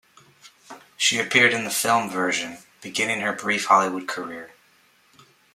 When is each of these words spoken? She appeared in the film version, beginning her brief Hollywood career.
She 0.97 1.19
appeared 1.19 1.53
in 1.53 1.63
the 1.63 1.69
film 1.69 2.09
version, 2.09 2.57
beginning 2.81 3.21
her 3.21 3.33
brief 3.33 3.65
Hollywood 3.65 4.07
career. 4.07 4.49